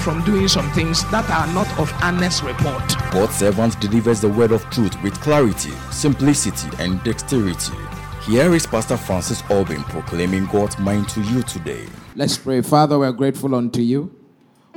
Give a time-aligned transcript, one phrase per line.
[0.00, 2.82] from doing some things that are not of honest report.
[3.10, 7.76] God's servant delivers the word of truth with clarity, simplicity, and dexterity.
[8.24, 11.86] Here is Pastor Francis Albin proclaiming God's mind to you today.
[12.16, 12.62] Let's pray.
[12.62, 14.14] Father, we're grateful unto you.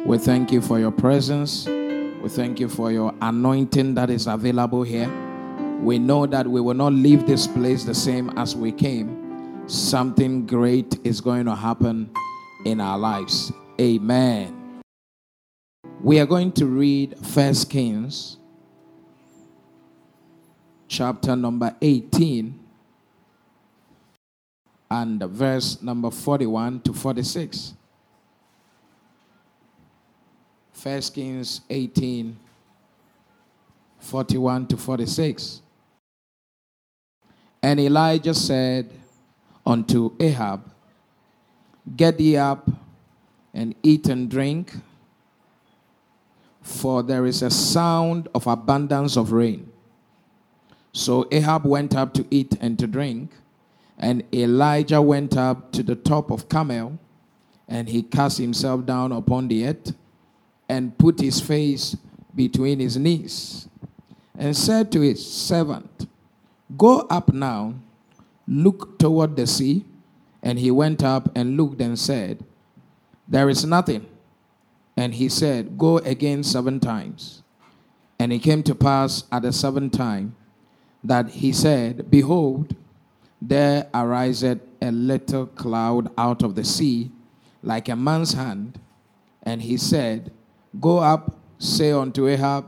[0.06, 1.66] We thank you for your presence.
[1.68, 5.10] We thank you for your anointing that is available here.
[5.82, 9.68] We know that we will not leave this place the same as we came.
[9.68, 12.10] Something great is going to happen
[12.66, 13.52] in our lives.
[13.80, 14.63] Amen.
[16.04, 18.36] We are going to read First Kings
[20.90, 22.60] chapter number 18
[24.92, 27.76] and verse number 41 to 46.
[30.74, 32.38] First Kings 18
[34.00, 35.62] 41 to 46.
[37.62, 38.92] And Elijah said
[39.66, 40.70] unto Ahab,
[41.96, 42.70] Get thee up
[43.54, 44.74] and eat and drink
[46.64, 49.72] for there is a sound of abundance of rain.
[50.94, 53.32] So Ahab went up to eat and to drink,
[54.00, 56.98] and Elijah went up to the top of Carmel,
[57.68, 59.94] and he cast himself down upon the earth,
[60.68, 61.96] and put his face
[62.34, 63.68] between his knees,
[64.36, 66.08] and said to his servant,
[66.78, 67.76] Go up now,
[68.48, 69.86] look toward the sea.
[70.42, 72.44] And he went up and looked and said,
[73.28, 74.06] There is nothing.
[74.96, 77.44] And he said, Go again seven times.
[78.20, 80.36] And it came to pass at the seventh time
[81.04, 82.76] that he said, Behold,
[83.42, 87.12] there ariseth a little cloud out of the sea,
[87.62, 88.80] like a man's hand.
[89.42, 90.32] And he said,
[90.80, 92.66] Go up, say unto Ahab,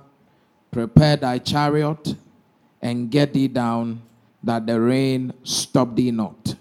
[0.72, 2.16] Prepare thy chariot,
[2.82, 4.02] and get thee down,
[4.44, 6.56] that the rain stop thee not.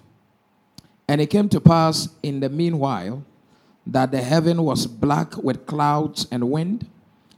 [1.09, 3.25] And it came to pass in the meanwhile
[3.87, 6.87] that the heaven was black with clouds and wind,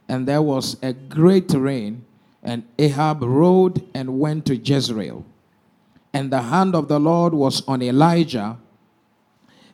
[0.09, 2.05] and there was a great rain,
[2.43, 5.25] and Ahab rode and went to Jezreel.
[6.13, 8.57] And the hand of the Lord was on Elijah,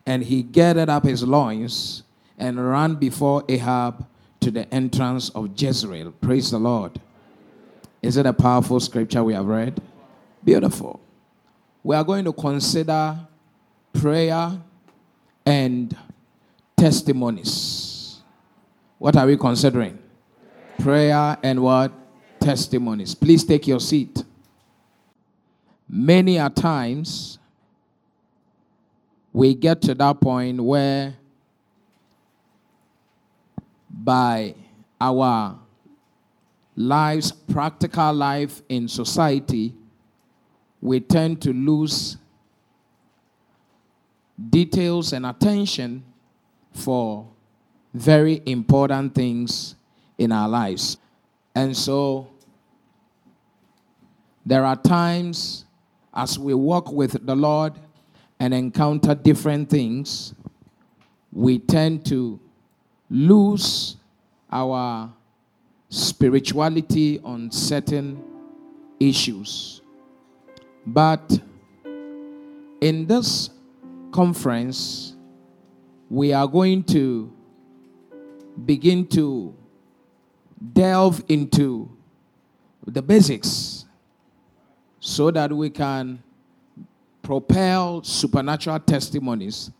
[0.06, 2.02] and he gathered up his loins
[2.38, 4.06] and ran before Ahab
[4.40, 6.12] to the entrance of Jezreel.
[6.12, 7.00] Praise the Lord.
[8.00, 9.80] Is it a powerful scripture we have read?
[10.42, 10.98] Beautiful.
[11.84, 13.18] We are going to consider
[13.92, 14.58] prayer
[15.46, 15.96] and
[16.82, 18.22] testimonies.
[18.98, 19.96] What are we considering?
[20.80, 21.92] Prayer and what?
[22.40, 23.14] Testimonies.
[23.14, 24.24] Please take your seat.
[25.88, 27.38] Many a times
[29.32, 31.14] we get to that point where
[33.88, 34.52] by
[35.00, 35.56] our
[36.74, 39.72] lives, practical life in society,
[40.80, 42.16] we tend to lose
[44.50, 46.02] details and attention
[46.74, 47.28] for
[47.94, 49.76] very important things
[50.18, 50.96] in our lives.
[51.54, 52.28] And so
[54.44, 55.64] there are times
[56.14, 57.74] as we walk with the Lord
[58.40, 60.34] and encounter different things,
[61.32, 62.40] we tend to
[63.08, 63.96] lose
[64.50, 65.12] our
[65.88, 68.22] spirituality on certain
[68.98, 69.80] issues.
[70.86, 71.40] But
[72.80, 73.50] in this
[74.10, 75.11] conference,
[76.12, 77.32] we are going to
[78.66, 79.56] begin to
[80.74, 81.88] delve into
[82.86, 83.86] the basics
[85.00, 86.22] so that we can
[87.22, 89.70] propel supernatural testimonies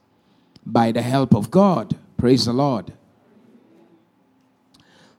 [0.64, 1.98] by the help of God.
[2.16, 2.90] Praise the Lord.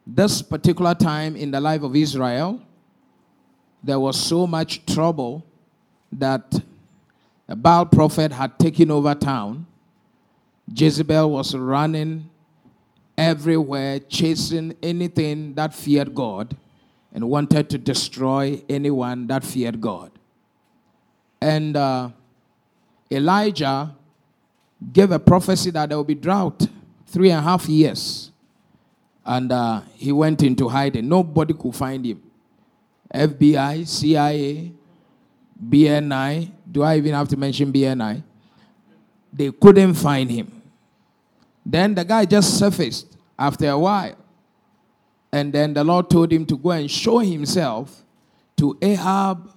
[0.07, 2.59] This particular time in the life of Israel,
[3.83, 5.45] there was so much trouble
[6.11, 6.59] that
[7.47, 9.67] a Baal prophet had taken over town
[10.71, 12.29] Jezebel was running
[13.17, 16.55] everywhere, chasing anything that feared God
[17.13, 20.11] and wanted to destroy anyone that feared God.
[21.41, 22.09] And uh,
[23.11, 23.93] Elijah
[24.91, 26.67] gave a prophecy that there will be drought
[27.05, 28.31] three and a half years.
[29.25, 31.07] And uh, he went into hiding.
[31.07, 32.21] Nobody could find him.
[33.13, 34.71] FBI, CIA,
[35.69, 36.51] BNI.
[36.69, 38.23] Do I even have to mention BNI?
[39.33, 40.61] They couldn't find him.
[41.65, 44.15] Then the guy just surfaced after a while.
[45.31, 48.03] And then the Lord told him to go and show himself
[48.57, 49.51] to Ahab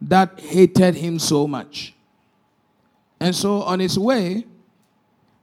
[0.00, 1.94] that hated him so much.
[3.20, 4.44] And so on his way,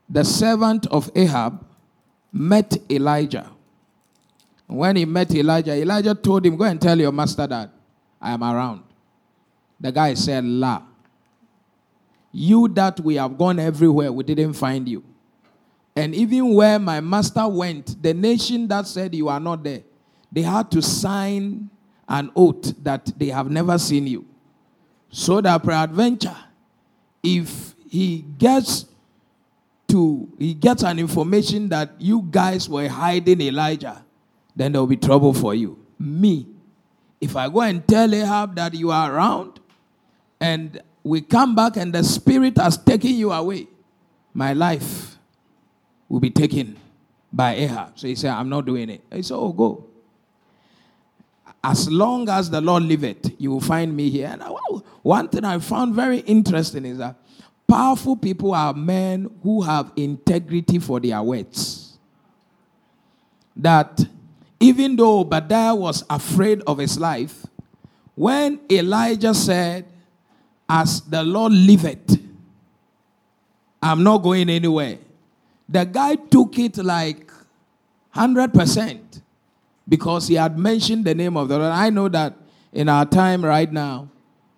[0.08, 1.64] the servant of Ahab
[2.32, 3.50] met Elijah.
[4.66, 7.70] When he met Elijah, Elijah told him, Go and tell your master that
[8.20, 8.82] I am around.
[9.80, 10.82] The guy said, La.
[12.36, 15.04] You that we have gone everywhere, we didn't find you.
[15.94, 19.82] And even where my master went, the nation that said you are not there,
[20.32, 21.70] they had to sign
[22.08, 24.26] an oath that they have never seen you.
[25.10, 26.36] So that peradventure,
[27.22, 28.86] if he gets
[29.86, 34.04] to he gets an information that you guys were hiding Elijah,
[34.56, 35.78] then there will be trouble for you.
[36.00, 36.48] Me,
[37.20, 39.60] if I go and tell Ahab that you are around,
[40.40, 43.68] and we come back and the spirit has taken you away,
[44.32, 45.16] my life
[46.08, 46.76] will be taken
[47.30, 47.98] by Ahab.
[47.98, 49.02] So he said, I'm not doing it.
[49.12, 49.86] He said, Oh, go.
[51.62, 54.28] As long as the Lord liveth, you will find me here.
[54.28, 54.42] And
[55.02, 57.16] one thing I found very interesting is that
[57.66, 61.98] powerful people are men who have integrity for their words.
[63.56, 64.06] That
[64.60, 67.46] even though Obadiah was afraid of his life,
[68.14, 69.86] when Elijah said,
[70.68, 72.20] As the Lord liveth,
[73.82, 74.98] I'm not going anywhere,
[75.68, 77.30] the guy took it like
[78.14, 79.20] 100%
[79.88, 81.72] because he had mentioned the name of the Lord.
[81.72, 82.34] I know that
[82.72, 84.08] in our time right now,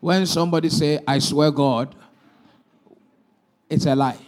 [0.00, 1.94] when somebody say, I swear God,
[3.69, 4.19] it's a lie.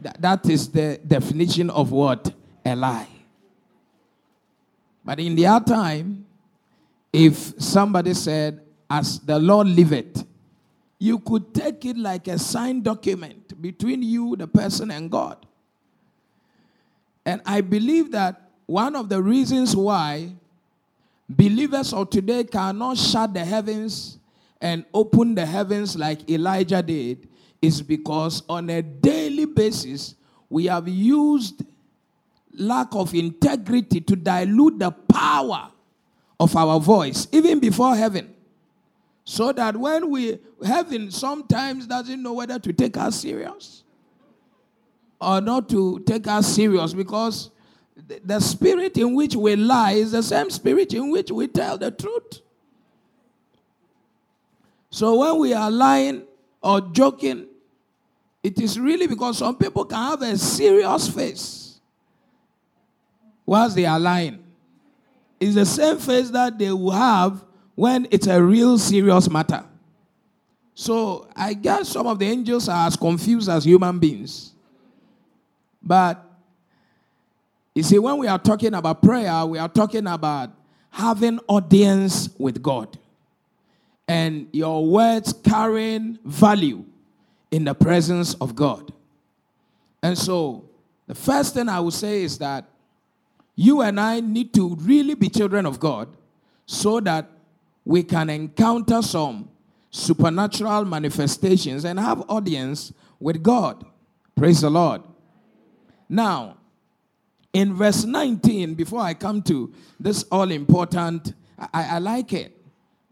[0.00, 2.32] That, that is the definition of what?
[2.64, 3.08] A lie.
[5.04, 6.26] But in their time,
[7.12, 8.60] if somebody said,
[8.90, 10.26] as the Lord liveth,
[10.98, 15.46] you could take it like a signed document between you, the person, and God.
[17.24, 20.32] And I believe that one of the reasons why
[21.28, 24.18] believers of today cannot shut the heavens
[24.60, 27.28] and open the heavens like Elijah did
[27.62, 30.14] is because on a daily basis
[30.48, 31.64] we have used
[32.54, 35.70] lack of integrity to dilute the power
[36.40, 38.34] of our voice, even before heaven.
[39.28, 43.84] So that when we, heaven sometimes doesn't know whether to take us serious
[45.20, 47.50] or not to take us serious because
[48.24, 51.90] the spirit in which we lie is the same spirit in which we tell the
[51.90, 52.40] truth.
[54.88, 56.22] So when we are lying
[56.62, 57.48] or joking,
[58.42, 61.80] it is really because some people can have a serious face
[63.44, 64.42] whilst they are lying.
[65.38, 67.44] It's the same face that they will have
[67.78, 69.64] when it's a real serious matter.
[70.74, 74.52] So I guess some of the angels are as confused as human beings.
[75.80, 76.20] But
[77.76, 80.50] you see, when we are talking about prayer, we are talking about
[80.90, 82.98] having audience with God
[84.08, 86.84] and your words carrying value
[87.52, 88.92] in the presence of God.
[90.02, 90.68] And so,
[91.06, 92.64] the first thing I would say is that
[93.54, 96.08] you and I need to really be children of God
[96.66, 97.37] so that
[97.88, 99.48] we can encounter some
[99.90, 103.82] supernatural manifestations and have audience with God.
[104.36, 105.00] Praise the Lord.
[106.06, 106.58] Now,
[107.50, 112.54] in verse 19, before I come to this all important, I, I, like it,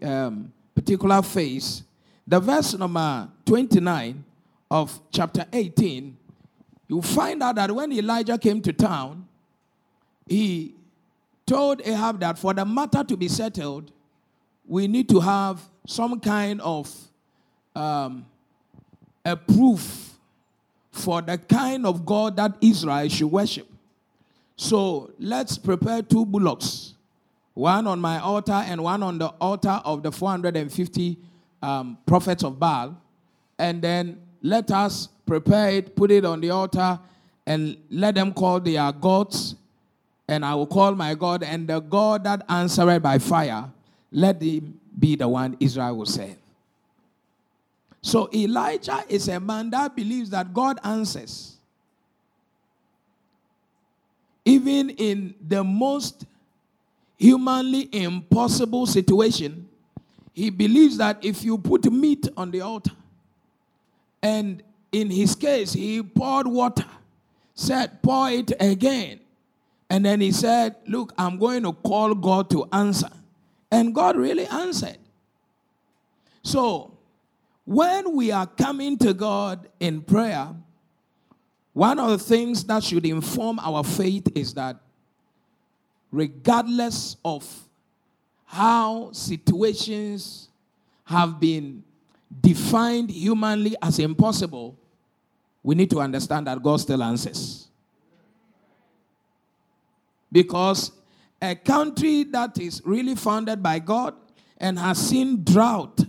[0.03, 1.83] um, particular phase,
[2.27, 4.23] the verse number 29
[4.71, 6.15] of chapter 18,
[6.89, 9.27] you find out that when Elijah came to town,
[10.27, 10.75] he
[11.47, 13.93] told Ahab that for the matter to be settled,
[14.69, 16.93] we need to have some kind of
[17.75, 18.27] um,
[19.25, 20.15] a proof
[20.91, 23.69] for the kind of God that Israel should worship.
[24.57, 26.95] So let's prepare two bullocks,
[27.55, 31.19] one on my altar and one on the altar of the 450
[31.63, 32.97] um, prophets of Baal.
[33.59, 36.99] And then let us prepare it, put it on the altar,
[37.47, 39.55] and let them call their gods.
[40.29, 43.71] And I will call my God, and the God that answered by fire,
[44.11, 46.37] let him be the one Israel will serve.
[48.03, 51.57] So Elijah is a man that believes that God answers
[54.47, 56.25] even in the most
[57.19, 59.69] humanly impossible situation,
[60.33, 62.93] he believes that if you put meat on the altar,
[64.23, 66.87] and in his case, he poured water,
[67.55, 69.19] said, pour it again.
[69.91, 73.11] And then he said, Look, I'm going to call God to answer.
[73.71, 74.99] And God really answered.
[76.43, 76.97] So,
[77.65, 80.55] when we are coming to God in prayer,
[81.73, 84.77] one of the things that should inform our faith is that
[86.13, 87.45] regardless of
[88.47, 90.49] how situations
[91.05, 91.83] have been
[92.41, 94.79] defined humanly as impossible,
[95.63, 97.69] we need to understand that God still answers.
[100.31, 100.93] Because
[101.41, 104.15] a country that is really founded by God
[104.59, 106.05] and has seen drought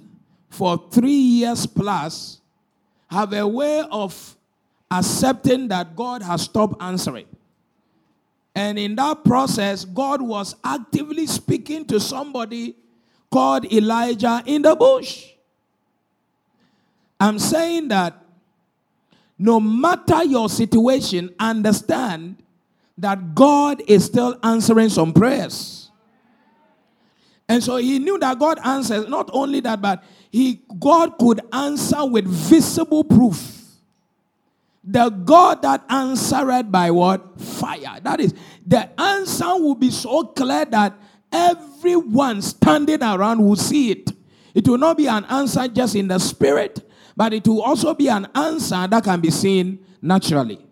[0.49, 2.41] for three years plus
[3.09, 4.35] have a way of
[4.89, 7.27] accepting that God has stopped answering.
[8.55, 12.75] And in that process, God was actively speaking to somebody
[13.29, 15.33] called Elijah in the bush.
[17.19, 18.17] I'm saying that
[19.37, 22.41] no matter your situation, understand
[22.97, 25.91] that God is still answering some prayers.
[27.49, 32.05] And so he knew that God answers, not only that, but he God could answer
[32.05, 33.53] with visible proof.
[34.83, 37.39] The God that answered by what?
[37.39, 37.99] Fire.
[38.01, 38.33] That is,
[38.65, 40.97] the answer will be so clear that
[41.31, 44.11] everyone standing around will see it.
[44.53, 48.07] It will not be an answer just in the spirit, but it will also be
[48.07, 50.66] an answer that can be seen naturally.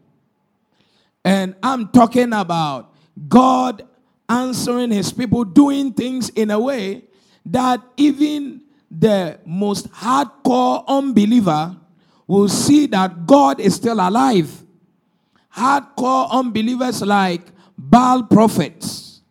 [1.26, 2.94] And I'm talking about
[3.28, 3.84] God
[4.30, 7.04] answering his people, doing things in a way
[7.48, 11.76] that even the most hardcore unbeliever
[12.28, 14.64] will see that God is still alive.
[15.56, 17.42] Hardcore unbelievers like
[17.76, 19.22] Baal prophets,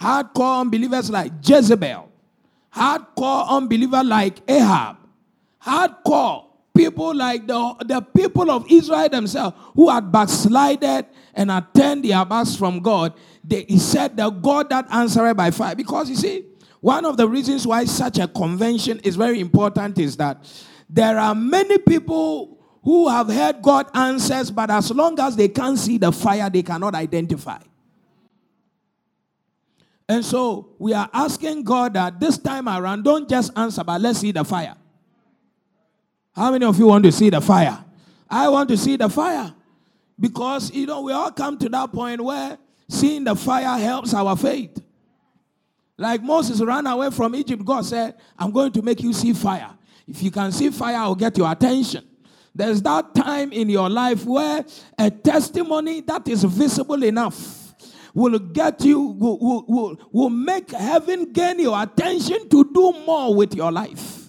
[0.00, 2.08] hardcore unbelievers like Jezebel,
[2.74, 4.96] hardcore unbeliever like Ahab,
[5.62, 12.04] hardcore people like the, the people of Israel themselves who had backslided and had turned
[12.04, 13.14] their backs from God.
[13.42, 15.74] They, he said, The God that answered by fire.
[15.74, 16.44] Because you see,
[16.80, 20.44] one of the reasons why such a convention is very important is that
[20.88, 25.78] there are many people who have heard God answers, but as long as they can't
[25.78, 27.58] see the fire, they cannot identify.
[30.06, 34.18] And so we are asking God that this time around, don't just answer, but let's
[34.18, 34.76] see the fire.
[36.34, 37.82] How many of you want to see the fire?
[38.28, 39.54] I want to see the fire.
[40.18, 44.36] Because, you know, we all come to that point where seeing the fire helps our
[44.36, 44.80] faith.
[45.96, 49.70] Like Moses ran away from Egypt, God said, I'm going to make you see fire.
[50.06, 52.04] If you can see fire, I'll get your attention.
[52.54, 54.64] There's that time in your life where
[54.98, 57.74] a testimony that is visible enough
[58.12, 63.54] will get you, will, will, will, make heaven gain your attention to do more with
[63.54, 64.28] your life.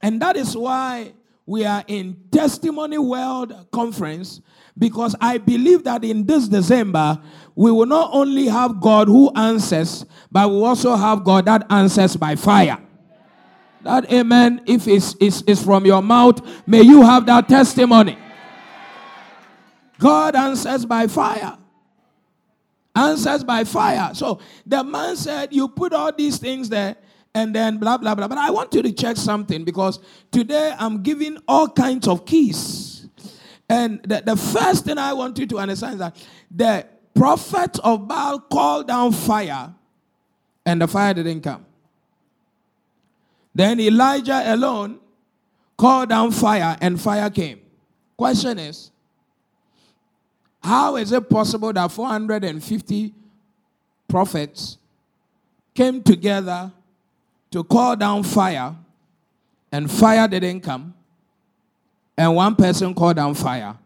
[0.00, 1.14] And that is why
[1.46, 4.40] we are in Testimony World Conference
[4.76, 7.20] because I believe that in this December,
[7.54, 12.16] we will not only have God who answers, but we also have God that answers
[12.16, 12.78] by fire.
[13.82, 18.18] That amen, if it's, it's, it's from your mouth, may you have that testimony.
[19.98, 21.58] God answers by fire.
[22.96, 24.14] Answers by fire.
[24.14, 26.96] So the man said, You put all these things there
[27.34, 28.28] and then blah, blah, blah.
[28.28, 29.98] But I want you to check something because
[30.30, 33.08] today I'm giving all kinds of keys.
[33.68, 36.16] And the, the first thing I want you to understand is that
[36.50, 39.74] the prophet of Baal called down fire
[40.64, 41.66] and the fire didn't come.
[43.54, 45.00] Then Elijah alone
[45.76, 47.60] called down fire and fire came.
[48.16, 48.90] Question is,
[50.62, 53.12] how is it possible that 450
[54.08, 54.78] prophets
[55.74, 56.72] came together
[57.54, 58.74] to call down fire
[59.70, 60.92] and fire didn't come,
[62.18, 63.78] and one person called down fire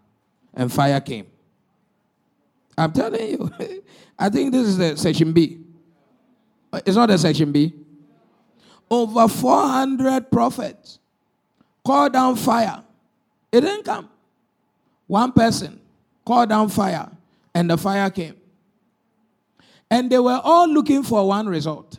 [0.54, 1.26] and fire came?
[2.76, 3.50] I'm telling you,
[4.18, 5.60] I think this is the section B.
[6.87, 7.75] It's not the section B
[8.90, 10.98] over 400 prophets
[11.84, 12.82] called down fire.
[13.52, 14.08] It didn't come.
[15.06, 15.78] One person
[16.25, 17.10] called down fire,
[17.54, 18.37] and the fire came.
[19.90, 21.98] And they were all looking for one result.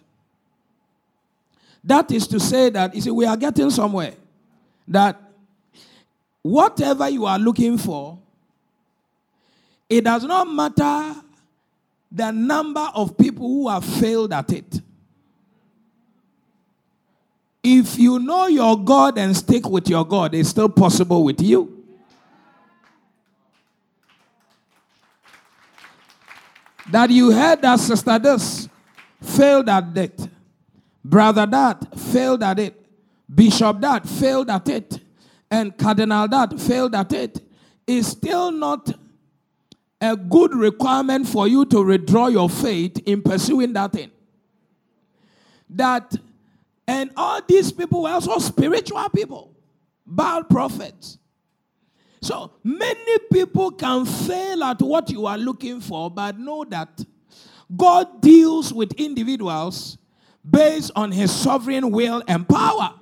[1.83, 4.13] That is to say that, you see, we are getting somewhere.
[4.87, 5.19] That
[6.41, 8.17] whatever you are looking for,
[9.89, 11.15] it does not matter
[12.11, 14.81] the number of people who have failed at it.
[17.63, 21.83] If you know your God and stick with your God, it's still possible with you.
[26.91, 28.67] That you heard that sister this
[29.21, 30.27] failed at it,
[31.09, 32.85] brother that failed at it,
[33.33, 34.99] bishop that failed at it,
[35.49, 37.41] and cardinal that failed at it,
[37.87, 38.91] is still not
[39.99, 44.11] a good requirement for you to withdraw your faith in pursuing that thing.
[45.69, 46.15] That
[46.87, 49.53] and all these people were also spiritual people,
[50.05, 51.17] Baal prophets.
[52.21, 57.05] So many people can fail at what you are looking for, but know that
[57.75, 59.98] God deals with individuals
[60.49, 62.93] based on his sovereign will and power.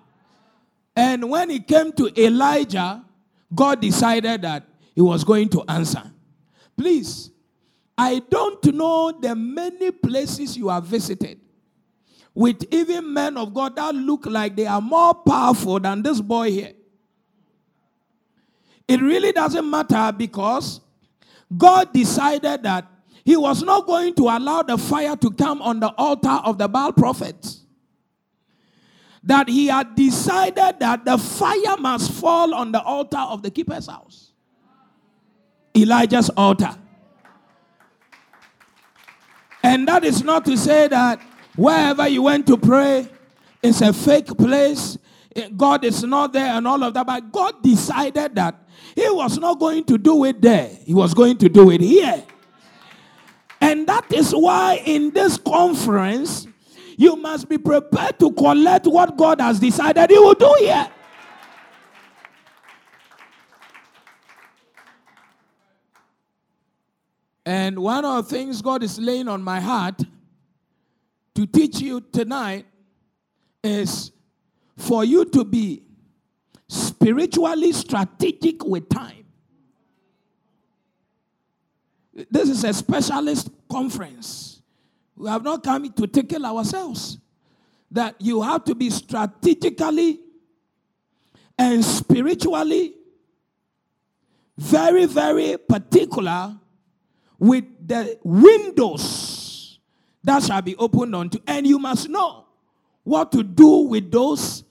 [0.96, 3.04] And when it came to Elijah,
[3.54, 4.64] God decided that
[4.96, 6.04] he was going to answer.
[6.76, 7.32] Please,
[7.98, 11.40] I don't know the many places you have visited
[12.34, 16.52] with even men of God that look like they are more powerful than this boy
[16.52, 16.74] here.
[18.88, 20.82] It really doesn't matter because
[21.56, 22.86] God decided that
[23.28, 26.70] he was not going to allow the fire to come on the altar of the
[26.70, 27.66] Baal prophets.
[29.22, 33.88] That he had decided that the fire must fall on the altar of the keeper's
[33.88, 34.32] house.
[35.76, 36.74] Elijah's altar.
[39.62, 41.20] And that is not to say that
[41.58, 43.10] wherever you went to pray,
[43.62, 44.98] it's a fake place,
[45.58, 47.06] God is not there, and all of that.
[47.06, 48.56] But God decided that
[48.96, 52.24] He was not going to do it there, He was going to do it here.
[53.60, 56.48] And that is why in this conference,
[56.98, 60.90] you must be prepared to collect what God has decided He will do here.
[67.46, 70.02] And one of the things God is laying on my heart
[71.36, 72.66] to teach you tonight
[73.64, 74.12] is
[74.76, 75.84] for you to be
[76.68, 79.27] spiritually strategic with time.
[82.58, 84.62] Is a specialist conference.
[85.16, 87.18] We have not come to tickle ourselves.
[87.92, 90.20] That you have to be strategically
[91.58, 92.94] and spiritually
[94.58, 96.58] very, very particular
[97.40, 99.80] with the windows
[100.24, 101.40] that shall be opened unto.
[101.48, 102.46] And you must know
[103.04, 104.64] what to do with those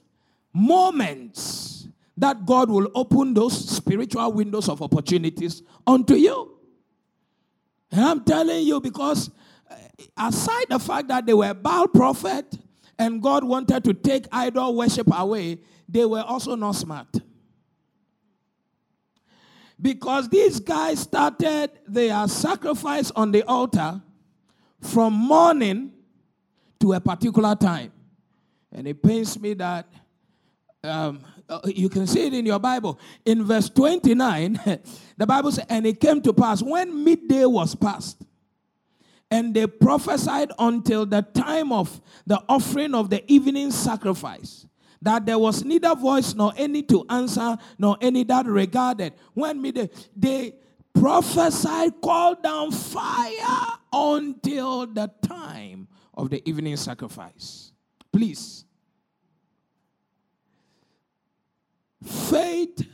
[0.53, 1.89] moments
[2.19, 6.56] that God will open those spiritual windows of opportunities unto you.
[7.91, 9.31] And I'm telling you because
[9.71, 9.75] uh,
[10.17, 12.59] aside the fact that they were Baal prophet
[12.99, 17.09] and God wanted to take idol worship away, they were also not smart.
[19.81, 24.01] Because these guys started their sacrifice on the altar
[24.81, 25.93] from morning
[26.81, 27.93] to a particular time.
[28.73, 29.87] And it pains me that
[30.83, 32.99] um, uh, you can see it in your Bible.
[33.25, 34.61] In verse 29,
[35.17, 38.23] the Bible says, And it came to pass when midday was past,
[39.31, 44.67] and they prophesied until the time of the offering of the evening sacrifice,
[45.03, 49.13] that there was neither voice nor any to answer, nor any that regarded.
[49.35, 50.55] When midday, they
[50.95, 57.73] prophesied, called down fire until the time of the evening sacrifice.
[58.13, 58.66] Please
[62.07, 62.87] Faith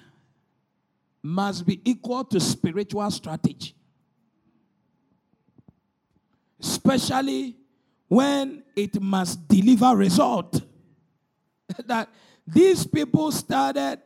[1.23, 3.75] must be equal to spiritual strategy.
[6.61, 7.57] Especially
[8.09, 10.63] when it must deliver result.
[11.87, 12.09] that
[12.47, 14.01] these people started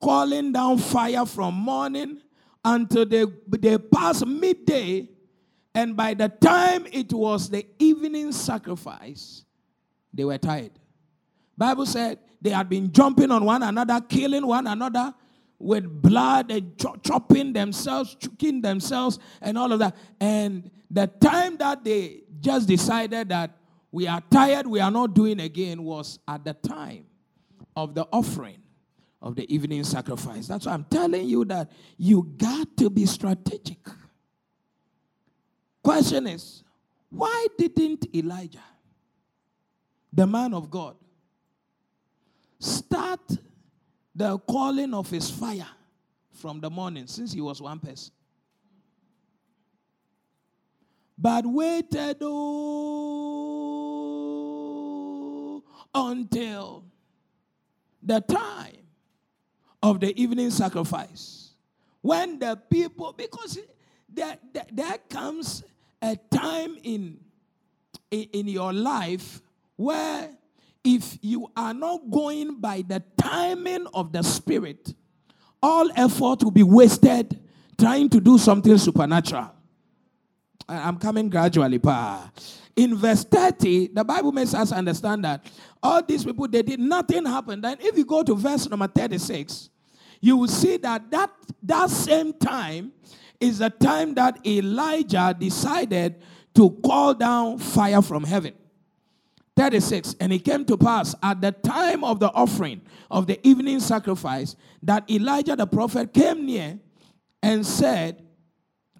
[0.00, 2.20] calling down fire from morning
[2.64, 5.08] until they, they passed midday
[5.74, 9.44] and by the time it was the evening sacrifice
[10.12, 10.72] they were tired
[11.56, 15.14] bible said they had been jumping on one another, killing one another
[15.58, 19.96] with blood, and chopping themselves, choking themselves, and all of that.
[20.20, 23.56] And the time that they just decided that
[23.90, 27.06] we are tired, we are not doing again, was at the time
[27.74, 28.58] of the offering
[29.22, 30.46] of the evening sacrifice.
[30.46, 33.78] That's why I'm telling you that you got to be strategic.
[35.82, 36.62] Question is,
[37.08, 38.58] why didn't Elijah,
[40.12, 40.96] the man of God,
[42.94, 43.38] start
[44.14, 45.66] the calling of his fire
[46.32, 48.12] from the morning since he was one person.
[51.18, 52.84] But waited oh,
[55.92, 56.84] until
[58.00, 58.76] the time
[59.82, 61.50] of the evening sacrifice.
[62.00, 63.58] When the people, because
[64.08, 65.64] there, there, there comes
[66.00, 67.18] a time in,
[68.10, 69.42] in, in your life
[69.74, 70.30] where
[70.84, 74.94] if you are not going by the timing of the Spirit,
[75.62, 77.40] all effort will be wasted
[77.78, 79.50] trying to do something supernatural.
[80.68, 82.30] I'm coming gradually, pa.
[82.76, 85.44] In verse 30, the Bible makes us understand that
[85.82, 87.60] all these people, they did nothing happen.
[87.60, 89.70] Then if you go to verse number 36,
[90.20, 91.30] you will see that that,
[91.62, 92.92] that same time
[93.40, 96.16] is the time that Elijah decided
[96.54, 98.54] to call down fire from heaven.
[99.56, 103.80] 36 And it came to pass at the time of the offering of the evening
[103.80, 106.78] sacrifice that Elijah the prophet came near
[107.42, 108.22] and said,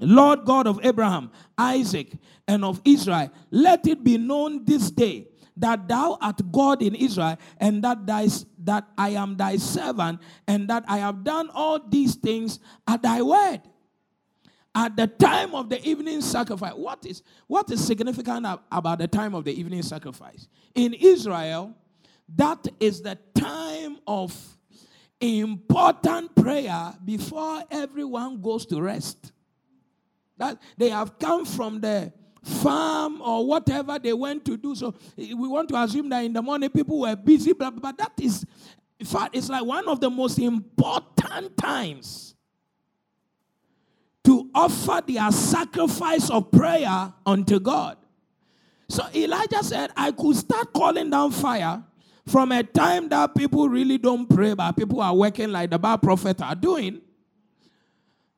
[0.00, 2.12] Lord God of Abraham, Isaac,
[2.46, 7.38] and of Israel, let it be known this day that thou art God in Israel,
[7.58, 8.28] and that thy,
[8.64, 13.22] that I am thy servant, and that I have done all these things at thy
[13.22, 13.60] word.
[14.76, 19.34] At the time of the evening sacrifice, what is what is significant about the time
[19.34, 20.48] of the evening sacrifice?
[20.74, 21.74] In Israel,
[22.34, 24.34] that is the time of
[25.20, 29.32] important prayer before everyone goes to rest.
[30.37, 34.74] That they have come from the farm or whatever they went to do.
[34.74, 38.12] So we want to assume that in the morning people were busy, but, but that
[38.20, 38.44] is,
[38.98, 42.34] in fact, it's like one of the most important times
[44.24, 47.98] to offer their sacrifice of prayer unto God.
[48.88, 51.82] So Elijah said, I could start calling down fire
[52.26, 55.98] from a time that people really don't pray, but people are working like the Baal
[55.98, 57.00] prophet are doing.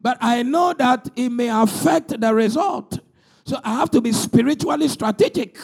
[0.01, 2.99] But I know that it may affect the result.
[3.45, 5.59] So I have to be spiritually strategic.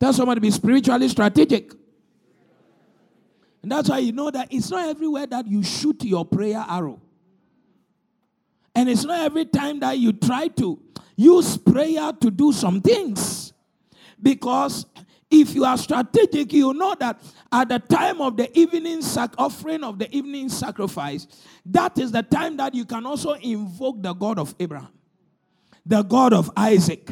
[0.00, 1.72] Tell somebody to be spiritually strategic.
[3.62, 7.00] And that's why you know that it's not everywhere that you shoot your prayer arrow.
[8.78, 10.80] And it's not every time that you try to
[11.16, 13.52] use prayer to do some things.
[14.22, 14.86] Because
[15.28, 19.82] if you are strategic, you know that at the time of the evening sac- offering
[19.82, 21.26] of the evening sacrifice,
[21.66, 24.92] that is the time that you can also invoke the God of Abraham,
[25.84, 27.10] the God of Isaac,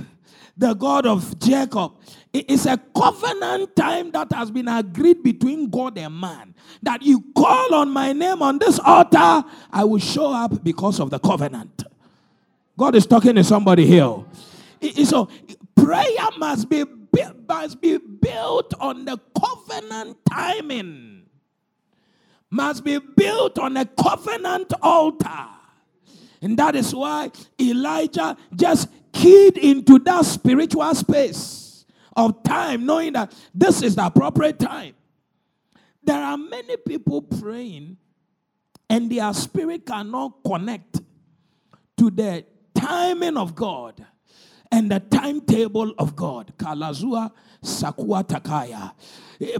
[0.56, 1.92] the God of Jacob.
[2.32, 6.54] It's a covenant time that has been agreed between God and man.
[6.82, 11.10] That you call on my name on this altar, I will show up because of
[11.10, 11.84] the covenant.
[12.76, 14.24] God is talking to somebody here.
[15.04, 15.28] So
[15.74, 16.84] prayer must be
[17.48, 21.22] must be built on the covenant timing,
[22.50, 25.46] must be built on a covenant altar.
[26.42, 33.32] And that is why Elijah just keyed into that spiritual space of time, knowing that
[33.54, 34.94] this is the appropriate time.
[36.02, 37.96] There are many people praying,
[38.88, 41.00] and their spirit cannot connect
[41.96, 44.04] to the timing of God
[44.70, 46.52] and the timetable of God.
[46.58, 47.32] Kalazua
[47.64, 48.92] Sakua Takaya.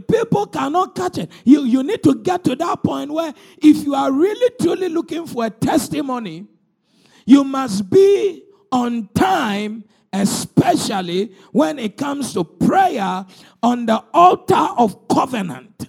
[0.06, 1.30] People cannot catch it.
[1.44, 5.26] You, you need to get to that point where if you are really truly looking
[5.26, 6.46] for a testimony,
[7.24, 13.24] you must be on time, especially when it comes to prayer
[13.62, 15.88] on the altar of covenant.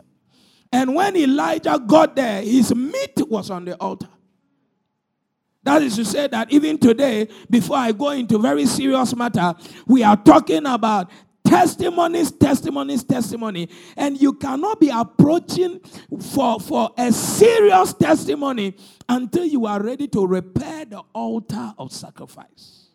[0.72, 4.10] And when Elijah got there, his meat was on the altar.
[5.63, 9.54] That is to say that even today, before I go into very serious matter,
[9.86, 11.12] we are talking about
[11.48, 13.70] testimonies, testimonies, testimony.
[13.96, 15.80] And you cannot be approaching
[16.34, 18.76] for, for a serious testimony
[19.08, 22.90] until you are ready to repair the altar of sacrifice.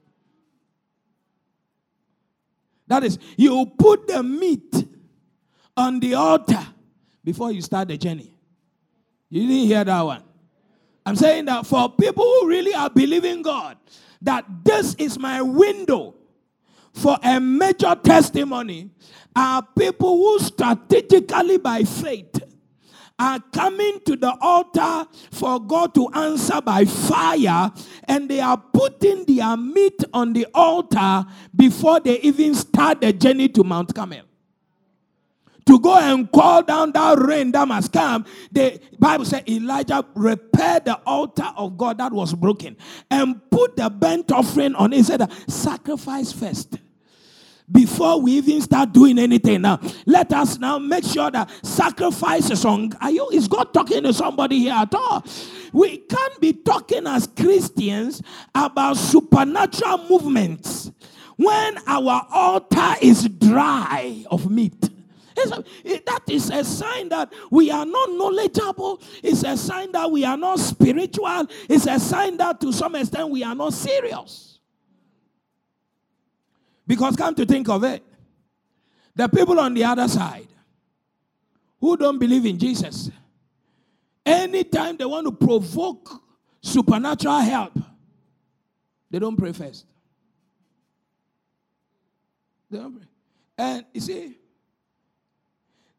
[2.87, 4.87] That is, you put the meat
[5.77, 6.67] on the altar
[7.25, 8.35] before you start the journey.
[9.31, 10.23] You didn't hear that one.
[11.07, 13.79] I'm saying that for people who really are believing God,
[14.21, 16.15] that this is my window
[16.93, 18.91] for a major testimony,
[19.35, 22.41] are people who strategically by faith
[23.19, 27.71] are coming to the altar for God to answer by fire,
[28.05, 31.25] and they are putting their meat on the altar
[31.55, 34.25] before they even start the journey to Mount Carmel
[35.65, 38.25] to go and call down that rain that must come.
[38.51, 40.05] The Bible said Elijah
[40.63, 42.77] repaired the altar of God that was broken
[43.11, 44.97] and put the burnt offering on it.
[44.97, 46.79] He said, sacrifice first.
[47.71, 52.65] Before we even start doing anything now, let us now make sure that sacrifice is
[52.65, 52.93] on.
[53.01, 55.25] Are you is God talking to somebody here at all?
[55.73, 58.21] We can't be talking as Christians
[58.55, 60.91] about supernatural movements
[61.37, 64.92] when our altar is dry of meat.
[65.51, 69.01] That is a sign that we are not knowledgeable.
[69.23, 71.47] It's a sign that we are not spiritual.
[71.69, 74.61] It's a sign that to some extent we are not serious.
[76.87, 78.03] Because come to think of it,
[79.15, 80.49] the people on the other side
[81.81, 83.11] who don't believe in Jesus,
[84.25, 86.11] anytime they want to provoke
[86.61, 87.79] supernatural help,
[89.11, 89.87] they don't pray first.
[92.71, 93.09] They don't pray.
[93.59, 94.37] And you see,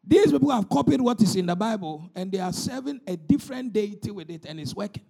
[0.06, 3.72] these people have copied what is in the Bible and they are serving a different
[3.72, 5.04] deity with it and it's working.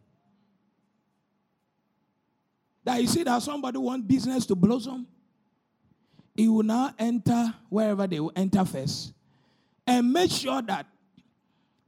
[2.84, 5.08] That you see that somebody want business to blossom,
[6.36, 9.14] he will now enter wherever they will enter first
[9.88, 10.86] and make sure that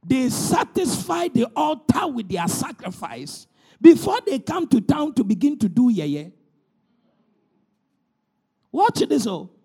[0.04, 3.46] they satisfy the altar with their sacrifice
[3.80, 6.28] before they come to town to begin to do yeah.
[8.72, 9.50] Watch this all.
[9.52, 9.55] Oh.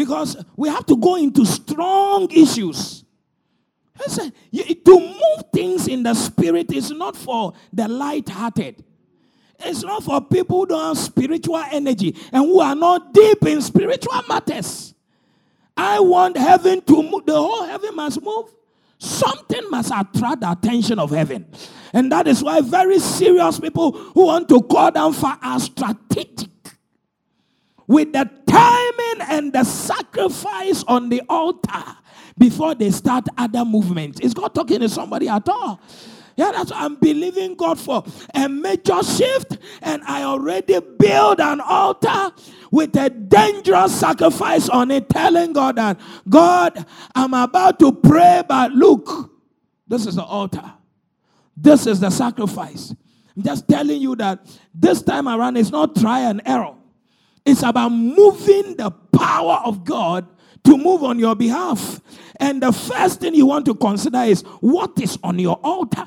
[0.00, 3.04] Because we have to go into strong issues.
[3.98, 8.82] Listen, to move things in the spirit is not for the light-hearted.
[9.58, 13.60] It's not for people who don't have spiritual energy and who are not deep in
[13.60, 14.94] spiritual matters.
[15.76, 17.26] I want heaven to move.
[17.26, 18.46] The whole heaven must move.
[18.96, 21.44] Something must attract the attention of heaven.
[21.92, 26.49] And that is why very serious people who want to call down fire are strategic
[27.90, 31.84] with the timing and the sacrifice on the altar
[32.38, 34.20] before they start other movements.
[34.20, 35.80] Is God talking to somebody at all?
[36.36, 41.60] Yeah, that's what I'm believing God for a major shift, and I already build an
[41.60, 42.30] altar
[42.70, 45.98] with a dangerous sacrifice on it, telling God that
[46.28, 49.32] God, I'm about to pray, but look,
[49.88, 50.74] this is the altar,
[51.56, 52.94] this is the sacrifice.
[53.36, 56.76] I'm just telling you that this time around it's not try and error.
[57.44, 60.26] It's about moving the power of God
[60.64, 62.00] to move on your behalf.
[62.38, 66.06] And the first thing you want to consider is what is on your altar.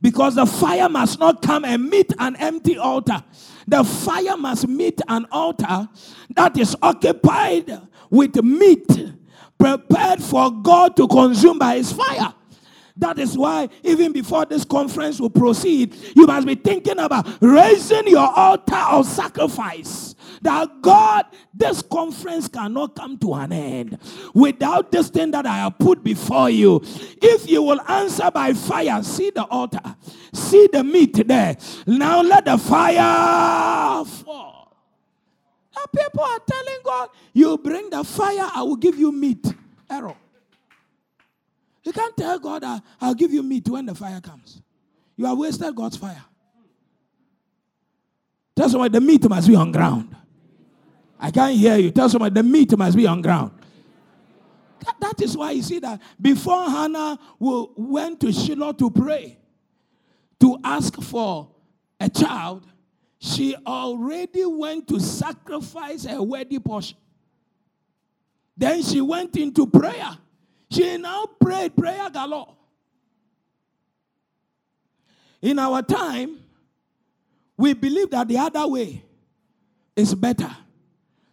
[0.00, 3.22] Because the fire must not come and meet an empty altar.
[3.66, 5.88] The fire must meet an altar
[6.34, 8.86] that is occupied with meat
[9.58, 12.34] prepared for God to consume by his fire.
[12.98, 18.08] That is why, even before this conference will proceed, you must be thinking about raising
[18.08, 20.14] your altar of sacrifice.
[20.40, 23.98] That God, this conference cannot come to an end
[24.34, 26.80] without this thing that I have put before you.
[27.22, 29.96] If you will answer by fire, see the altar,
[30.32, 31.56] see the meat there.
[31.86, 34.74] Now let the fire fall.
[35.74, 39.52] Now people are telling God, You bring the fire, I will give you meat.
[39.90, 40.16] Error.
[41.86, 44.60] You can't tell God, ah, I'll give you meat when the fire comes.
[45.16, 46.24] You have wasted God's fire.
[48.56, 50.16] Tell someone the meat must be on ground.
[51.20, 51.92] I can't hear you.
[51.92, 53.52] Tell someone the meat must be on ground.
[54.84, 59.38] That, that is why you see that before Hannah went to Shiloh to pray,
[60.40, 61.48] to ask for
[62.00, 62.66] a child,
[63.20, 66.98] she already went to sacrifice her wedding portion.
[68.56, 70.18] Then she went into prayer.
[70.70, 72.54] She now prayed prayer galore.
[75.42, 76.38] In our time,
[77.56, 79.02] we believe that the other way
[79.94, 80.54] is better.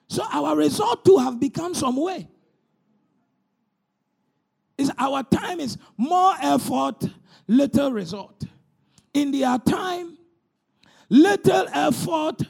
[0.07, 2.27] So our result to have become some way.
[4.77, 7.07] Is our time is more effort,
[7.47, 8.43] little result.
[9.13, 10.17] In their time,
[11.09, 12.41] little effort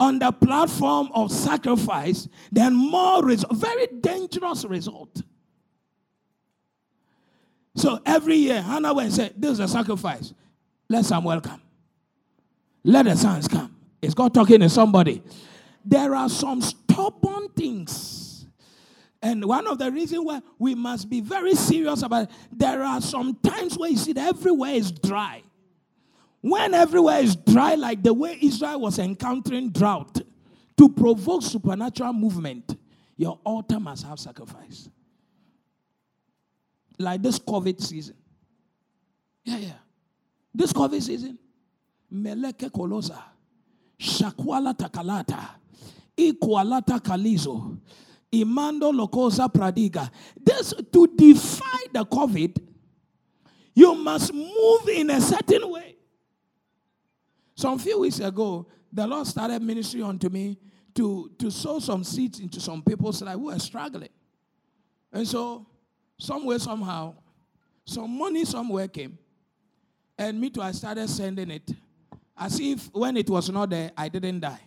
[0.00, 3.54] on the platform of sacrifice, then more result.
[3.54, 5.22] Very dangerous result.
[7.74, 10.34] So every year, Hannah went and said, This is a sacrifice.
[10.88, 11.60] Let Samuel come.
[12.84, 13.74] Let the sons come.
[14.00, 15.22] Is God talking to somebody?
[15.84, 18.46] There are some stubborn things.
[19.22, 23.00] And one of the reasons why we must be very serious about it, there are
[23.00, 25.42] some times where you see that everywhere is dry.
[26.40, 30.20] When everywhere is dry, like the way Israel was encountering drought,
[30.76, 32.76] to provoke supernatural movement,
[33.16, 34.88] your altar must have sacrifice
[37.02, 38.16] like this COVID season.
[39.44, 39.72] Yeah, yeah.
[40.54, 41.38] This COVID season,
[42.12, 43.22] Meleke Kolosa,
[43.98, 45.48] Shakwala Takalata,
[46.16, 47.78] Ikualata Kalizo,
[48.32, 50.10] Imando Lokosa Pradiga.
[50.42, 52.58] This to defy the COVID,
[53.74, 55.96] you must move in a certain way.
[57.54, 60.58] Some few weeks ago, the Lord started ministry unto me
[60.94, 64.10] to, to sow some seeds into some people's life who are struggling.
[65.12, 65.66] And so
[66.18, 67.14] somewhere, somehow,
[67.84, 69.18] some money somewhere came.
[70.18, 71.70] And me too, I started sending it.
[72.36, 74.60] As if when it was not there, I didn't die.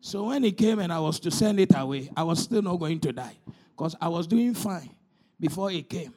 [0.00, 2.76] So when it came and I was to send it away, I was still not
[2.76, 3.36] going to die.
[3.76, 4.90] Because I was doing fine
[5.38, 6.14] before it came.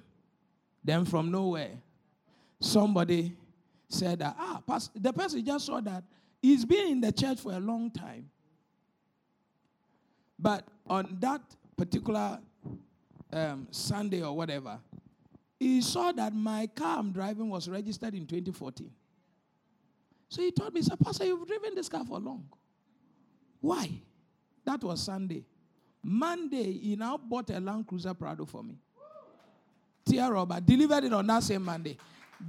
[0.84, 1.72] Then from nowhere,
[2.60, 3.36] somebody
[3.90, 4.62] said that, ah,
[4.96, 6.04] the person just saw that
[6.42, 8.30] he's been in the church for a long time.
[10.38, 11.42] But on that
[11.78, 12.40] particular
[13.34, 14.80] um, Sunday or whatever,
[15.60, 18.92] he saw that my car I'm driving was registered in 2014.
[20.30, 22.48] So he told me, "Sir, Pastor, you've driven this car for long.
[23.62, 23.90] Why?
[24.66, 25.46] That was Sunday.
[26.04, 28.78] Monday, he now bought a Land Cruiser Prado for me.
[30.06, 31.98] Tear rubber, delivered it on that same Monday.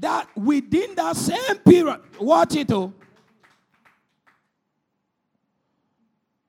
[0.01, 2.93] That within that same period, watch it oh.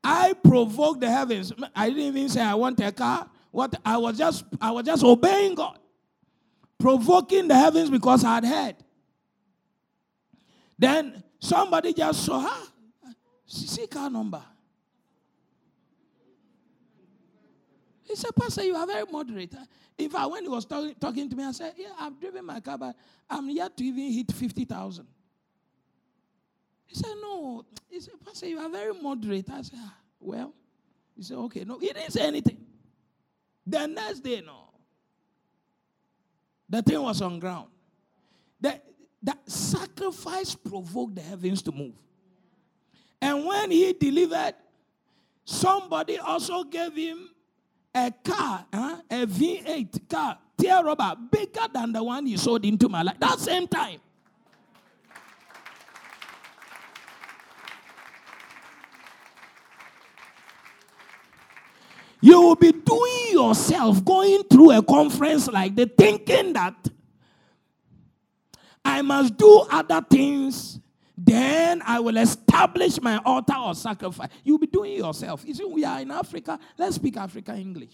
[0.04, 1.52] I provoked the heavens.
[1.76, 3.30] I didn't even say I want a car.
[3.56, 5.80] What I was just I was just obeying God,
[6.78, 8.76] provoking the heavens because I had heard.
[10.78, 12.68] Then somebody just saw her.
[13.46, 14.44] See car number.
[18.04, 19.56] He said, Pastor, you are very moderate.
[19.98, 22.60] In fact, when he was talk- talking to me, I said, Yeah, I've driven my
[22.60, 22.94] car, but
[23.30, 25.08] I'm yet to even hit 50,000.
[26.88, 27.63] He said, No.
[27.89, 29.50] He said, Pastor, you are very moderate.
[29.50, 30.54] I said, ah, Well,
[31.15, 31.63] he said, Okay.
[31.63, 32.64] No, he didn't say anything.
[33.65, 34.69] The next day, no.
[36.69, 37.69] The thing was on ground.
[38.60, 38.82] The,
[39.21, 41.93] the sacrifice provoked the heavens to move.
[43.21, 44.54] And when he delivered,
[45.43, 47.30] somebody also gave him
[47.93, 48.97] a car, huh?
[49.10, 53.19] a V8 car, tear rubber, bigger than the one he sold into my life.
[53.19, 53.99] That same time.
[62.26, 66.74] You will be doing yourself going through a conference like the thinking that
[68.84, 70.80] I must do other things,
[71.16, 74.30] then I will establish my altar or sacrifice.
[74.44, 75.44] You'll be doing yourself.
[75.46, 76.58] You see, we are in Africa.
[76.80, 77.94] Let's speak African English.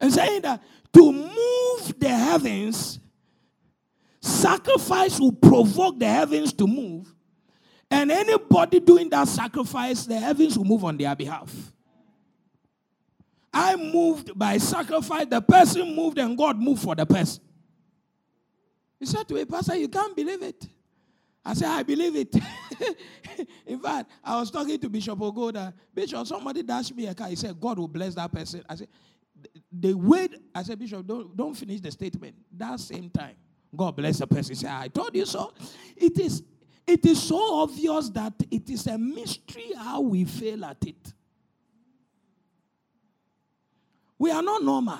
[0.00, 0.62] And saying that
[0.94, 3.00] to move the heavens,
[4.18, 7.14] sacrifice will provoke the heavens to move.
[7.92, 11.54] And anybody doing that sacrifice, the heavens will move on their behalf.
[13.52, 17.42] I moved by sacrifice, the person moved, and God moved for the person.
[18.98, 20.66] He said to a Pastor, you can't believe it.
[21.44, 22.34] I said, I believe it.
[23.66, 25.74] In fact, I was talking to Bishop Ogoda.
[25.94, 27.28] Bishop, somebody dashed me a car.
[27.28, 28.64] He said, God will bless that person.
[28.70, 28.88] I said,
[29.70, 32.36] the way, I said, Bishop, don't, don't finish the statement.
[32.56, 33.34] That same time,
[33.76, 34.52] God bless the person.
[34.52, 35.52] He said, I told you so.
[35.94, 36.42] It is
[36.86, 41.12] it is so obvious that it is a mystery how we fail at it.
[44.18, 44.98] We are not normal.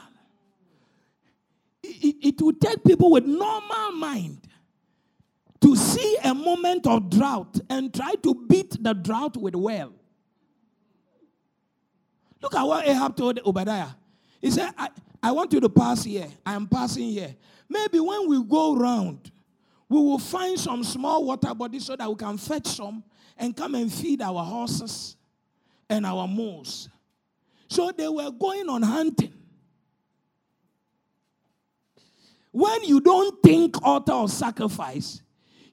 [1.83, 4.39] It, it, it will take people with normal mind
[5.61, 9.93] to see a moment of drought and try to beat the drought with well.
[12.41, 13.91] Look at what Ahab told Obadiah.
[14.41, 14.89] He said, I,
[15.23, 16.27] I want you to pass here.
[16.45, 17.35] I am passing here.
[17.69, 19.32] Maybe when we go round,
[19.93, 23.05] we will find some small water bodies so that we can fetch some
[23.37, 25.19] and come and feed our horses
[25.91, 26.89] and our moles.
[27.69, 29.35] So they were going on hunting.
[32.51, 35.21] When you don't think altar or sacrifice,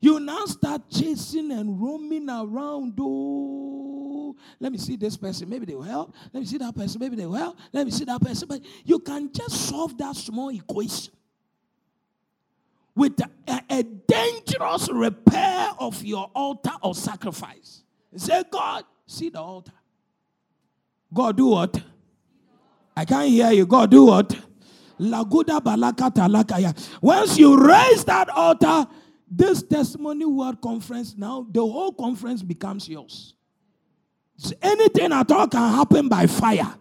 [0.01, 2.95] you now start chasing and roaming around.
[2.99, 5.49] Oh, let me see this person.
[5.49, 6.13] Maybe they will help.
[6.33, 6.99] Let me see that person.
[6.99, 7.57] Maybe they will help.
[7.71, 8.49] Let me see that person.
[8.49, 11.13] But you can just solve that small equation
[12.99, 17.83] with a, a dangerous repair of your altar or sacrifice.
[18.15, 19.71] Say, God, see the altar.
[21.13, 21.81] God, do what?
[22.97, 23.65] I can't hear you.
[23.65, 24.37] God, do what?
[24.99, 25.61] Laguda.
[27.01, 28.85] Once you raise that altar,
[29.31, 33.33] this testimony word conference now, the whole conference becomes yours.
[34.35, 36.75] So anything at all can happen by fire.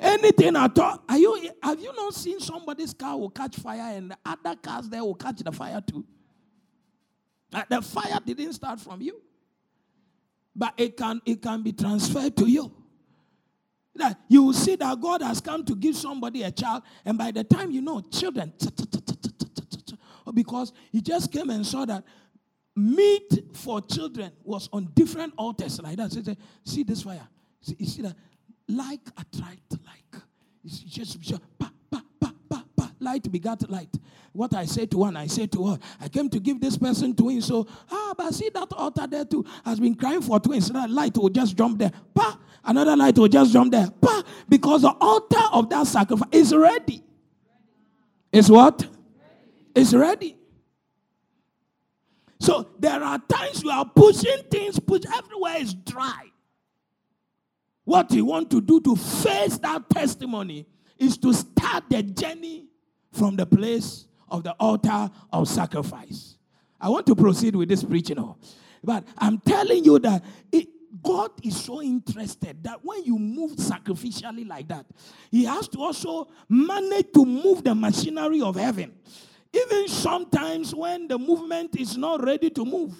[0.00, 1.02] Anything at all.
[1.06, 4.88] Are you have you not seen somebody's car will catch fire and the other cars
[4.88, 6.04] there will catch the fire too?
[7.52, 9.20] Uh, the fire didn't start from you.
[10.56, 12.72] But it can it can be transferred to you.
[13.94, 17.30] That you will see that God has come to give somebody a child, and by
[17.30, 18.52] the time you know, children,
[20.32, 22.04] because he just came and saw that
[22.74, 26.36] meat for children was on different altars like that.
[26.64, 27.28] See this fire.
[27.60, 28.16] See, you see that
[28.76, 30.22] like attract like.
[30.64, 32.90] It's just, just pa, pa, pa, pa, pa.
[33.00, 33.94] light begat light.
[34.32, 35.78] What I say to one, I say to all.
[36.00, 37.46] I came to give this person twins.
[37.46, 40.68] So, ah, but see that altar there too has been crying for twins.
[40.70, 41.92] That light will just jump there.
[42.14, 43.90] Pa, another light will just jump there.
[44.00, 47.02] Pa, because the altar of that sacrifice is ready.
[48.32, 48.86] Is what?
[49.74, 50.36] Is ready.
[52.38, 56.30] So there are times you are pushing things, push everywhere is dry.
[57.90, 60.64] What you want to do to face that testimony
[60.96, 62.66] is to start the journey
[63.10, 66.36] from the place of the altar of sacrifice.
[66.80, 68.36] I want to proceed with this preaching, oh.
[68.84, 70.68] but I'm telling you that it,
[71.02, 74.86] God is so interested that when you move sacrificially like that,
[75.32, 78.94] He has to also manage to move the machinery of heaven.
[79.52, 82.94] Even sometimes when the movement is not ready to move,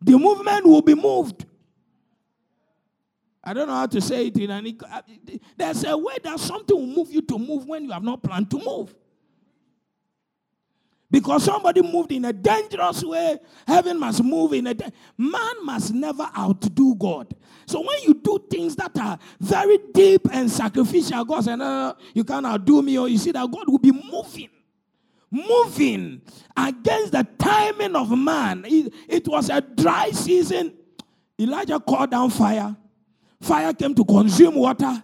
[0.00, 1.46] the movement will be moved.
[3.44, 4.76] I don't know how to say it in any.
[4.88, 5.02] Uh,
[5.56, 8.50] there's a way that something will move you to move when you have not planned
[8.50, 8.94] to move.
[11.10, 14.74] Because somebody moved in a dangerous way, heaven must move in a.
[14.74, 14.88] Da-
[15.18, 17.34] Man must never outdo God.
[17.66, 22.24] So when you do things that are very deep and sacrificial, God said, no, you
[22.24, 24.48] can't outdo me, or you see that God will be moving
[25.32, 26.20] moving
[26.54, 28.64] against the timing of man.
[28.68, 30.74] It, it, was a dry season.
[31.40, 32.76] Elijah called down fire.
[33.42, 35.02] Fire came to consume water.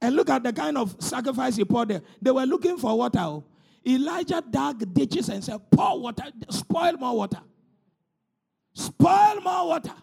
[0.00, 2.02] And look at the kind of sacrifice he poured there.
[2.20, 3.20] They were looking for water.
[3.20, 3.44] Oh.
[3.86, 7.40] Elijah dug ditches and said, Pour water, spoil more water.
[8.74, 9.94] Spoil more water.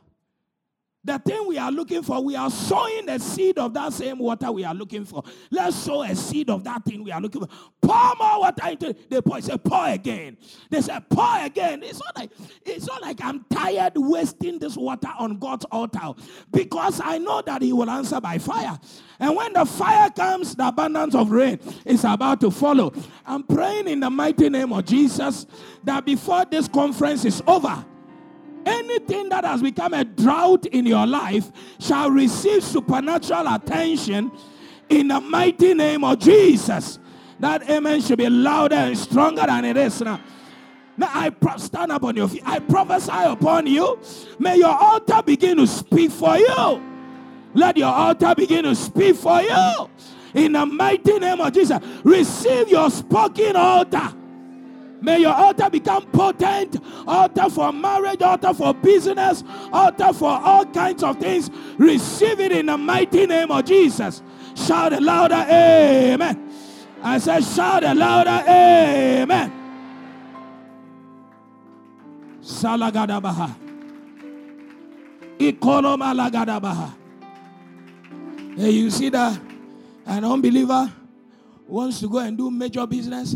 [1.05, 4.49] The thing we are looking for, we are sowing the seed of that same water
[4.53, 5.21] we are looking for.
[5.51, 7.49] Let's sow a seed of that thing we are looking for.
[7.81, 9.09] Pour more water into it.
[9.09, 10.37] They pour, say, pour again.
[10.69, 11.83] They say, pour again.
[11.83, 12.31] It's not like
[12.65, 16.13] it's not like I'm tired wasting this water on God's altar
[16.51, 18.79] because I know that He will answer by fire.
[19.19, 22.93] And when the fire comes, the abundance of rain is about to follow.
[23.25, 25.47] I'm praying in the mighty name of Jesus
[25.83, 27.85] that before this conference is over,
[28.65, 34.31] anything that has become a drought in your life shall receive supernatural attention
[34.89, 36.99] in the mighty name of Jesus.
[37.39, 40.21] That amen should be louder and stronger than it is now.
[40.95, 42.43] Now I pro- stand up on your feet.
[42.45, 43.99] I prophesy upon you.
[44.39, 46.83] May your altar begin to speak for you.
[47.53, 49.89] Let your altar begin to speak for you.
[50.33, 54.13] In the mighty name of Jesus, receive your spoken altar.
[55.03, 56.77] May your altar become potent.
[57.05, 59.43] Altar for marriage, altar for business,
[59.73, 61.49] altar for all kinds of things.
[61.77, 64.21] Receive it in the mighty name of Jesus.
[64.55, 66.49] Shout it louder, amen.
[67.03, 69.51] I said, shout it louder, amen.
[72.41, 73.55] Salagadabaha.
[75.37, 76.93] Ikoloma
[78.55, 79.37] Hey, you see that
[80.05, 80.93] an unbeliever
[81.67, 83.35] wants to go and do major business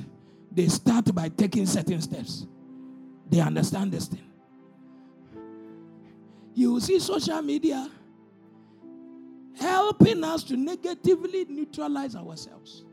[0.51, 2.45] they start by taking certain steps.
[3.29, 4.23] They understand this thing.
[6.53, 7.89] You see social media
[9.59, 12.83] helping us to negatively neutralize ourselves.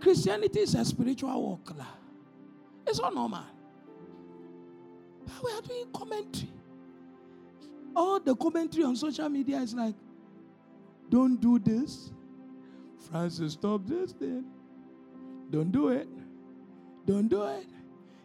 [0.00, 1.74] Christianity is a spiritual walk.
[2.86, 3.44] It's not normal.
[5.24, 6.50] But we are doing commentary.
[7.94, 9.94] All the commentary on social media is like,
[11.08, 12.10] don't do this.
[13.12, 14.46] Francis, stop this thing.
[15.50, 16.08] Don't do it.
[17.06, 17.66] Don't do it.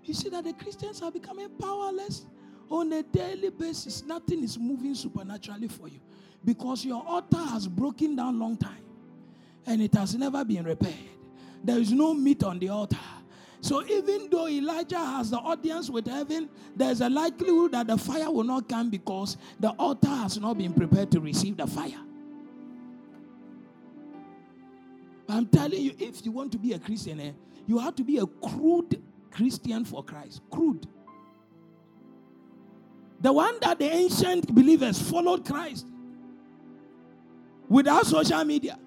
[0.05, 2.25] You see that the Christians are becoming powerless
[2.69, 4.05] on a daily basis.
[4.05, 5.99] Nothing is moving supernaturally for you
[6.45, 8.85] because your altar has broken down long time
[9.65, 10.95] and it has never been repaired.
[11.65, 12.97] There is no meat on the altar.
[13.59, 18.31] So even though Elijah has the audience with heaven, there's a likelihood that the fire
[18.31, 21.99] will not come because the altar has not been prepared to receive the fire.
[25.29, 27.31] I'm telling you, if you want to be a Christian, eh,
[27.65, 29.01] you have to be a crude
[29.31, 30.41] Christian for Christ.
[30.49, 30.87] Crude.
[33.19, 35.87] The one that the ancient believers followed Christ
[37.67, 38.77] without social media.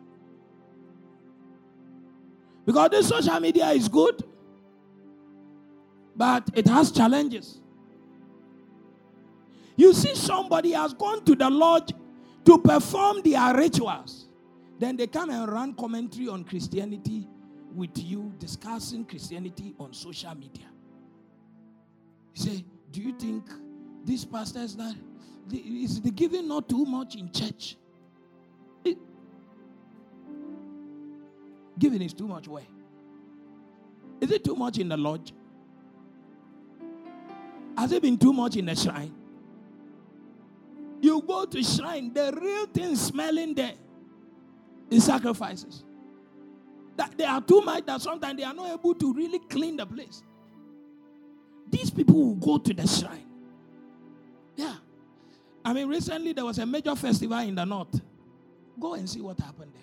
[2.64, 4.22] Because this social media is good,
[6.14, 7.61] but it has challenges.
[9.76, 11.93] You see, somebody has gone to the lodge
[12.45, 14.28] to perform their rituals.
[14.81, 17.28] Then they come and run commentary on Christianity
[17.74, 20.68] with you, discussing Christianity on social media.
[22.35, 23.45] You say, Do you think
[24.07, 24.95] these pastors that
[25.53, 27.76] is the giving not too much in church?
[28.83, 28.97] It,
[31.78, 32.64] giving is too much where?
[34.22, 35.35] Is it too much in the lodge?
[37.76, 39.14] Has it been too much in the shrine?
[41.03, 43.74] You go to shrine, the real thing smelling there
[44.91, 45.84] in sacrifices.
[46.97, 49.86] That they are too much that sometimes they are not able to really clean the
[49.86, 50.22] place.
[51.70, 53.26] These people will go to the shrine.
[54.57, 54.74] Yeah.
[55.64, 58.01] I mean, recently there was a major festival in the north.
[58.78, 59.82] Go and see what happened there.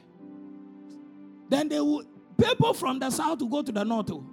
[1.49, 2.03] Then they will
[2.37, 4.23] people from the south will go to the north oh,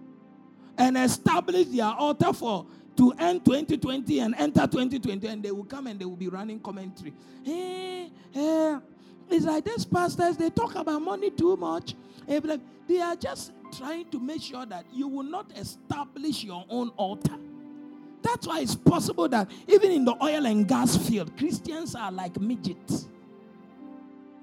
[0.77, 2.67] and establish their altar for
[2.97, 6.61] to end 2020 and enter 2020, and they will come and they will be running
[6.61, 7.13] commentary.
[7.43, 8.77] Hey, hey,
[9.31, 11.95] it's like these pastors, they talk about money too much.
[12.27, 17.37] They are just trying to make sure that you will not establish your own altar.
[18.23, 22.41] That's why it's possible that even in the oil and gas field, Christians are like
[22.41, 23.09] midgets.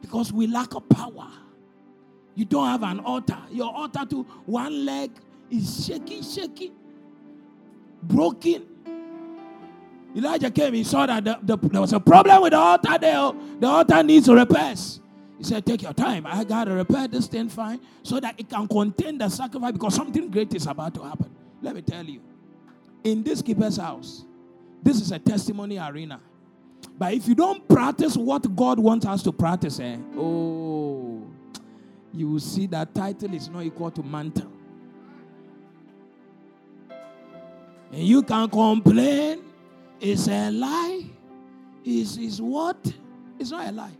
[0.01, 1.27] Because we lack a power.
[2.35, 3.37] You don't have an altar.
[3.51, 5.11] Your altar to one leg
[5.49, 6.71] is shaky, shaky,
[8.03, 8.67] broken.
[10.15, 13.31] Elijah came, he saw that the, the, there was a problem with the altar there.
[13.59, 14.99] The altar needs repairs.
[15.37, 16.25] He said, Take your time.
[16.27, 19.95] I got to repair this thing fine so that it can contain the sacrifice because
[19.95, 21.33] something great is about to happen.
[21.61, 22.21] Let me tell you.
[23.03, 24.25] In this keeper's house,
[24.83, 26.19] this is a testimony arena.
[26.97, 31.23] But if you don't practice what God wants us to practice, eh, oh,
[32.13, 34.51] you will see that title is not equal to mantle.
[37.91, 39.43] And you can complain
[40.01, 41.05] it's a lie.
[41.85, 42.77] is, is what?
[43.39, 43.97] It's not a lie.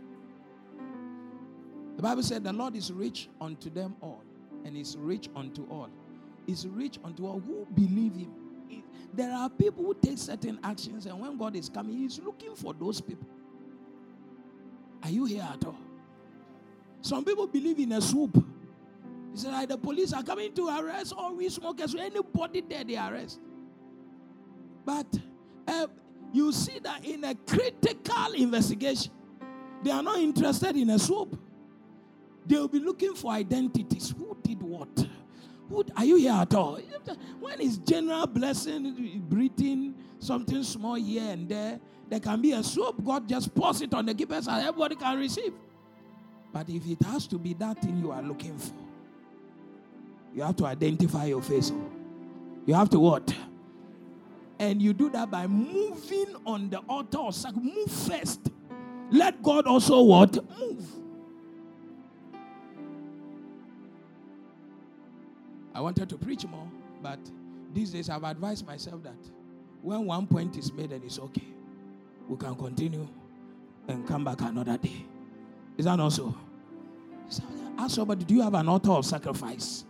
[1.96, 4.22] The Bible said the Lord is rich unto them all,
[4.64, 5.88] and is rich unto all.
[6.46, 8.32] Is rich unto all who believe him.
[9.14, 12.72] There are people who take certain actions, and when God is coming, He's looking for
[12.72, 13.28] those people.
[15.02, 15.78] Are you here at all?
[17.02, 18.34] Some people believe in a swoop.
[19.32, 21.94] He said, like, the police are coming to arrest all we smokers.
[21.94, 23.40] Anybody there, they arrest.
[24.84, 25.06] But
[26.32, 29.12] you see that in a critical investigation,
[29.82, 31.38] they are not interested in a swoop.
[32.46, 34.14] They will be looking for identities.
[34.16, 35.06] Who did what?
[35.68, 36.80] Who, are you here at all?
[37.40, 43.02] When is general blessing, breathing, something small here and there, there can be a swoop.
[43.04, 45.52] God just pours it on the keepers and everybody can receive.
[46.52, 48.74] But if it has to be that thing you are looking for,
[50.34, 51.72] you have to identify your face.
[52.66, 53.34] You have to what?
[54.62, 57.74] And you do that by moving on the altar of sacrifice.
[57.74, 58.40] Move first.
[59.10, 60.36] Let God also what?
[60.56, 60.86] Move.
[65.74, 66.70] I wanted to preach more,
[67.02, 67.18] but
[67.74, 69.18] these days I've advised myself that
[69.80, 71.48] when one point is made and it's okay,
[72.28, 73.08] we can continue
[73.88, 75.04] and come back another day.
[75.76, 76.32] Is that not so?
[77.76, 79.84] Ask somebody, do you have an altar of sacrifice?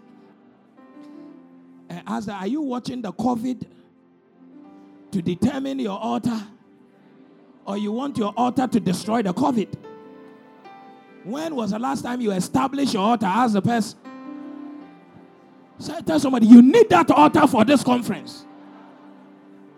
[1.91, 3.67] And ask are you watching the COVID
[5.13, 6.43] to determine your altar?
[7.65, 9.69] Or you want your altar to destroy the COVID?
[11.25, 13.27] When was the last time you established your altar?
[13.27, 13.99] Ask the person.
[15.79, 18.45] So tell somebody, you need that altar for this conference.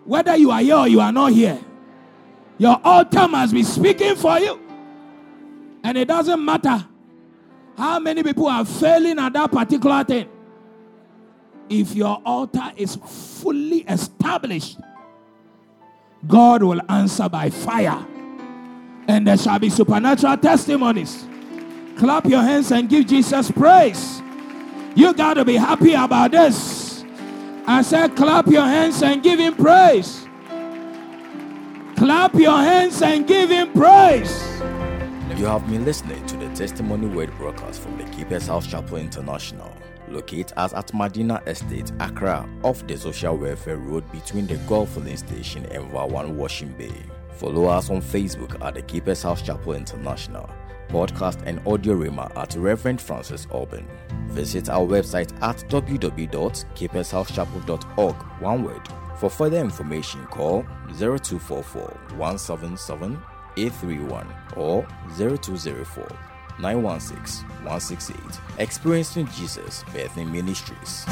[0.03, 1.59] Whether you are here or you are not here,
[2.57, 4.59] your altar must be speaking for you.
[5.83, 6.85] And it doesn't matter
[7.77, 10.29] how many people are failing at that particular thing.
[11.69, 14.79] If your altar is fully established,
[16.27, 18.05] God will answer by fire.
[19.07, 21.27] And there shall be supernatural testimonies.
[21.97, 24.21] Clap your hands and give Jesus praise.
[24.95, 27.03] You got to be happy about this.
[27.67, 30.27] I said, clap your hands and give him praise.
[31.97, 34.61] Clap your hands and give him praise.
[35.37, 39.71] You have been listening to the Testimony Word broadcast from the Keepers House Chapel International,
[40.09, 45.65] located at Medina Estate, Accra, off the Social Welfare Road between the Gulf Filling Station
[45.67, 47.03] and Vawan Washing Bay.
[47.37, 50.49] Follow us on Facebook at the Keepers House Chapel International
[50.89, 53.87] podcast and audio rima at Reverend Francis Auburn.
[54.27, 58.81] Visit our website at www.keepershousechapel.org, one word.
[59.19, 60.63] For further information, call
[60.97, 61.81] 0244
[62.17, 63.21] 177
[63.57, 64.27] 831
[64.57, 64.85] or
[65.17, 66.07] 0204
[66.59, 68.19] 916 168.
[68.59, 71.05] Experiencing Jesus Bethany Ministries.